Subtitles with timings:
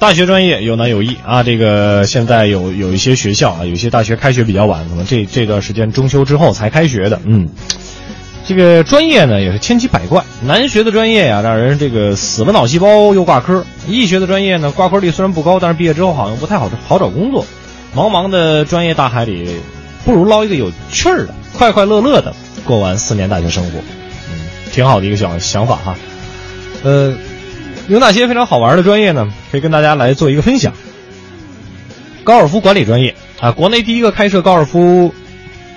[0.00, 1.42] 大学专业有难有易啊。
[1.42, 7.20] 这个现在有有一些学校啊，有些大学开学比较晚，可能这这段时间中秋之后才开学的。
[7.26, 7.50] 嗯，
[8.46, 17.44] 这个专业呢也是千奇百怪，难学的专业呀，让人这个死了脑细胞又挂科；易学的专业呢，挂科率虽然不高，但是毕业之后好像不太好好找工作。
[17.94, 19.50] 茫茫的专业大海里，
[20.06, 23.78] 不如捞一个有趣儿的，快快乐乐的过完四年大学生活。
[24.30, 25.94] 嗯，挺好的一个想想法哈。
[26.84, 27.14] 呃。
[27.88, 29.32] 有哪些非常好玩的专业呢？
[29.50, 30.72] 可以跟大家来做一个分享。
[32.22, 35.12] 高尔夫管理专业啊，国内第一个开设高尔夫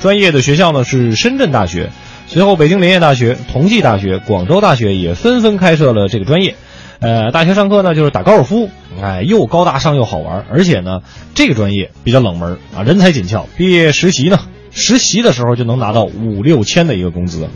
[0.00, 1.90] 专业的学校呢是深圳大学，
[2.26, 6.56] 随后北京林业大学、同济大学、广州大学也纷纷开设了这个专业。
[6.98, 8.68] 呃，大学上课呢就是打高尔夫，
[9.00, 11.00] 哎，又高大上又好玩，而且呢
[11.34, 17.48] 这个专业比较冷门啊，人才紧俏，毕业实习呢，实习的时候就能拿到五六千的一个工资。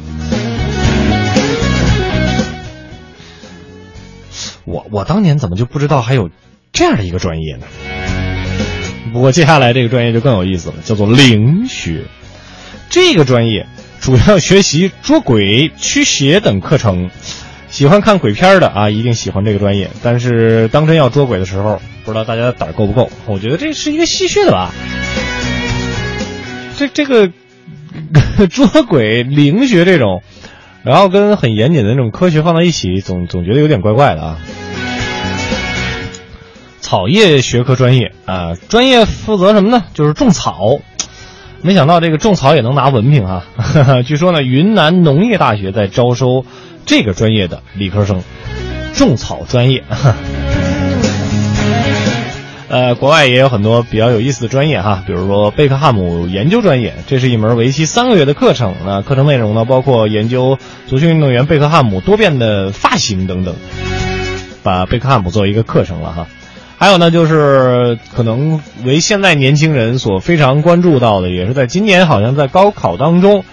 [4.64, 6.30] 我我当年怎么就不知道还有
[6.72, 7.66] 这样的一个专业呢？
[9.12, 12.04] 不过接下来这个专业就更有意思了，叫做灵学。
[12.90, 13.66] 这个专业
[14.00, 17.10] 主要学习捉鬼、驱邪等课程。
[17.70, 19.90] 喜欢看鬼片的啊，一定喜欢这个专业。
[20.02, 23.10] 但是当真要捉鬼的时候，不知道大家的胆够不够？
[23.26, 24.72] 我觉得这是一个戏谑的吧。
[26.76, 27.32] 这这个
[28.50, 30.22] 捉鬼、灵学这种。
[30.84, 34.38] 然后跟很严谨的那种科学放在一起，总总觉得有点怪怪的啊。
[36.94, 39.82] 草业学科专业啊，专业负责什么呢？
[39.94, 40.78] 就是种草。
[41.60, 43.42] 没想到这个种草也能拿文凭哈。
[44.06, 46.46] 据说呢，云南农业大学在招收
[46.86, 48.22] 这个专业的理科生，
[48.94, 49.82] 种草专业。
[52.68, 58.72] 呃，国外也有很多比较有意思的专业哈，比如说贝克汉姆研究专业，这是一门为期三个月的课程。
[58.86, 63.56] 那课程内容呢，包括研究足球运动员贝克汉姆多变的发型等等，
[64.62, 66.28] 把贝克汉姆作为一个课程了哈。
[66.76, 73.44] 还有呢，就是可能为现在年轻人所非常关注到的，也是在今年好像在高考当中，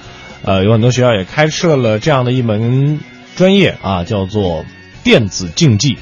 [0.44, 3.00] 呃，有很多学校也开设了这样的一门
[3.36, 4.66] 专业啊，叫做
[5.04, 5.98] 电子竞技。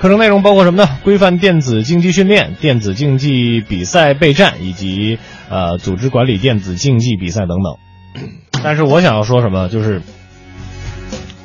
[0.00, 0.88] 课程内容包括什么呢？
[1.04, 5.18] 规范电子竞技训练、电子竞技比赛备战，以及
[5.50, 7.76] 呃组织管理电子竞技比赛等等。
[8.64, 10.00] 但是我想要说什么，就是，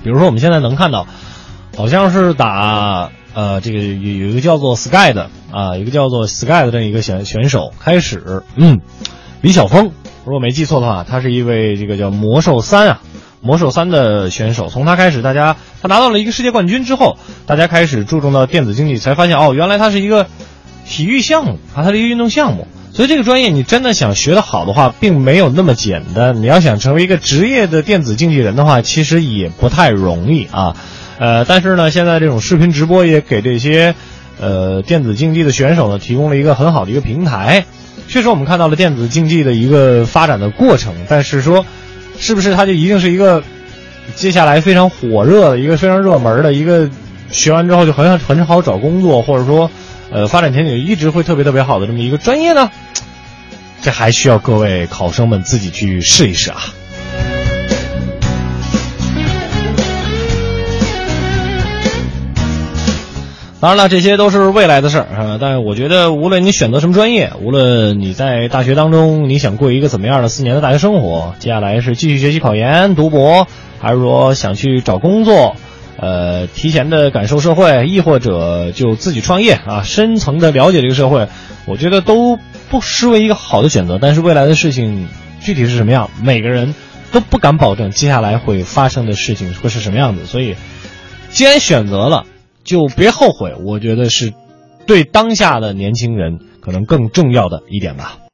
[0.03, 1.05] 比如说我们现在能看到，
[1.75, 8.79] 好像是打呃这个有有一个叫做 Sky 的啊，一个叫做 Sky 的这样一个选选手开始，嗯，
[9.41, 9.91] 李晓峰，
[10.23, 13.01] 如果没记错的话，他是一位这个叫魔兽三啊。
[13.41, 20.25] 魔兽三的选手，从他开始，大家他拿到了一个世界冠军之后，大家开始注重到电子竞技，才发现哦，原来它是一个
[20.87, 22.67] 体育项目啊，它是一个运动项目。
[22.91, 26.41] 所以这个专业你真的想学得好的话，并没有那么简单。
[26.41, 30.75] 你要想成为一个职业的电子竞技人的话，其实也不太容易啊。
[31.19, 33.95] 呃，但是呢，现在这种视频直播也给这些
[34.39, 37.65] 呃电子竞技的选手呢提供了一个很好的一个平台。
[38.07, 41.65] 确实，我们看到了电子竞技的一个发展的过程，但是说。
[42.17, 43.43] 是不是它就一定是一个
[44.15, 46.89] 接下来非常火热的一个非常热门的一个
[47.29, 49.69] 学完之后就很很好找工作，或者说
[50.09, 52.71] 呃发展前景一直会特别特别好的这么一个专业呢？
[53.81, 56.61] 这还需要各位考生们自己去试一试啊。
[63.61, 65.37] 当然了，这些都是未来的事儿啊。
[65.41, 73.47] 但是我觉得，无论你选择什么专业，无论你在大学当中你想过一个怎么样的四年的大学生活，接下来是继续学习考研读博，
[73.79, 75.55] 还是说想去找工作，
[75.97, 81.27] 呃，提前的感受社会，亦或者就自己创业啊，深层的了解这个社会，
[81.65, 82.37] 我觉得都
[82.69, 83.97] 不失为一个好的选择。
[83.99, 85.07] 但是未来的事情
[85.39, 86.75] 具体是什么样，每个人
[87.11, 90.25] 都不敢保证接下来会发生的事情会是什么样子。
[90.25, 90.55] 所以，
[91.31, 92.25] 既然选择了。
[92.65, 94.33] 就别后悔，我觉得是
[94.85, 98.19] 对当下的年轻人可能更重要的一点吧。